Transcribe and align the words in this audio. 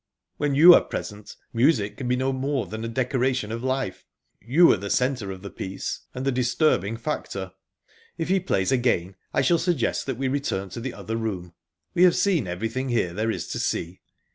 "When 0.37 0.55
you 0.55 0.73
are 0.73 0.81
present, 0.83 1.35
music 1.53 1.95
can 1.97 2.07
be 2.07 2.15
no 2.15 2.33
more 2.33 2.65
than 2.65 2.83
a 2.83 2.87
decoration 2.87 3.51
of 3.51 3.63
life. 3.63 4.03
You 4.39 4.71
are 4.71 4.77
the 4.77 4.89
centre 4.89 5.29
of 5.29 5.43
the 5.43 5.51
piece, 5.51 6.07
and 6.15 6.25
the 6.25 6.31
disturbing 6.31 6.97
factor. 6.97 7.51
If 8.17 8.27
he 8.29 8.39
plays 8.39 8.71
again, 8.71 9.13
I 9.31 9.41
shall 9.43 9.59
suggest 9.59 10.07
that 10.07 10.17
we 10.17 10.27
return 10.27 10.69
to 10.69 10.79
the 10.79 10.95
other 10.95 11.17
room. 11.17 11.53
We 11.93 12.01
have 12.01 12.15
seen 12.15 12.47
everything 12.47 12.89
here 12.89 13.13
there 13.13 13.29
is 13.29 13.47
to 13.49 13.59
see." 13.59 14.01